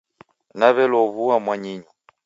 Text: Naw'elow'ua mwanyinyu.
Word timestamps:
Naw'elow'ua 0.59 1.35
mwanyinyu. 1.43 1.89